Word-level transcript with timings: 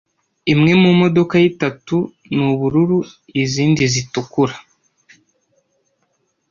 Imwe 0.53 0.73
mumodoka 0.81 1.33
ye 1.41 1.47
itatu 1.51 1.97
ni 2.35 2.41
ubururu 2.51 2.99
izindi 3.41 3.83
zitukura. 3.93 4.55